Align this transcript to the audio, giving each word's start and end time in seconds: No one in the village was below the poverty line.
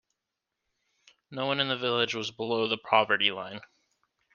No 1.29 1.45
one 1.45 1.59
in 1.59 1.67
the 1.67 1.77
village 1.77 2.15
was 2.15 2.31
below 2.31 2.67
the 2.67 2.75
poverty 2.79 3.29
line. 3.29 3.61